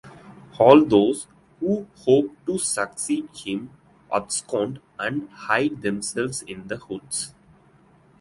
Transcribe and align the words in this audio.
All 0.57 0.83
those 0.83 1.27
who 1.59 1.85
hope 1.97 2.31
to 2.47 2.57
succeed 2.57 3.29
him 3.35 3.69
abscond 4.11 4.79
and 4.97 5.29
hide 5.29 5.83
themselves 5.83 6.41
in 6.41 6.67
the 6.67 6.81
woods. 6.89 7.35